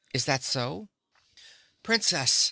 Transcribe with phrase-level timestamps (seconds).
[0.15, 0.89] "Is that so?"
[1.83, 2.39] "Princess!"